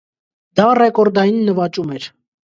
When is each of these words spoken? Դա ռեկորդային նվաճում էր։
Դա 0.59 0.63
ռեկորդային 0.79 1.37
նվաճում 1.49 1.93
էր։ 1.99 2.09